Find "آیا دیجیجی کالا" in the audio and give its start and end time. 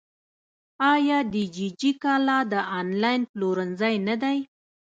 0.93-2.39